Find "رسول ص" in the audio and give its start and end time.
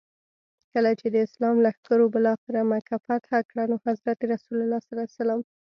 4.31-5.17